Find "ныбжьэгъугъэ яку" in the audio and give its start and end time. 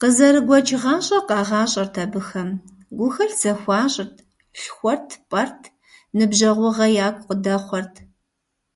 6.16-7.24